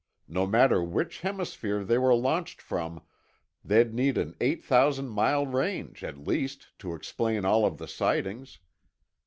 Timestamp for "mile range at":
5.09-6.17